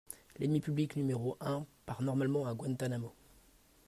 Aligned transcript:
L'ennemi 0.39 0.61
public 0.61 0.95
numéro 0.95 1.37
un 1.41 1.63
part 1.85 2.01
normalement 2.01 2.47
à 2.47 2.55
Guantanamo. 2.55 3.13